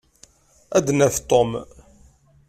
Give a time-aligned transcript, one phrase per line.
[0.77, 1.51] Ad d-naf Tom.